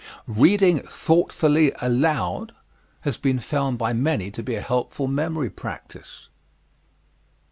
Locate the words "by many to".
3.77-4.41